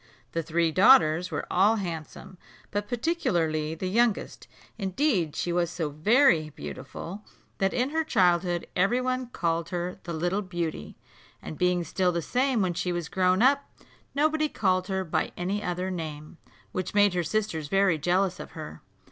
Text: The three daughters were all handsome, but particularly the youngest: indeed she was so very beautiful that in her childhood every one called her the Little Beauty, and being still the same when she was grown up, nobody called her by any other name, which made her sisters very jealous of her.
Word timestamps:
The 0.31 0.41
three 0.41 0.71
daughters 0.71 1.29
were 1.29 1.45
all 1.51 1.75
handsome, 1.75 2.39
but 2.71 2.87
particularly 2.87 3.75
the 3.75 3.85
youngest: 3.85 4.47
indeed 4.75 5.35
she 5.35 5.53
was 5.53 5.69
so 5.69 5.91
very 5.91 6.49
beautiful 6.49 7.23
that 7.59 7.71
in 7.71 7.91
her 7.91 8.03
childhood 8.03 8.65
every 8.75 8.99
one 8.99 9.27
called 9.27 9.69
her 9.69 9.99
the 10.01 10.13
Little 10.13 10.41
Beauty, 10.41 10.97
and 11.39 11.55
being 11.55 11.83
still 11.83 12.11
the 12.11 12.23
same 12.23 12.63
when 12.63 12.73
she 12.73 12.91
was 12.91 13.09
grown 13.09 13.43
up, 13.43 13.69
nobody 14.15 14.49
called 14.49 14.87
her 14.87 15.03
by 15.03 15.33
any 15.37 15.61
other 15.61 15.91
name, 15.91 16.39
which 16.71 16.95
made 16.95 17.13
her 17.13 17.21
sisters 17.23 17.67
very 17.67 17.99
jealous 17.99 18.39
of 18.39 18.53
her. 18.53 18.81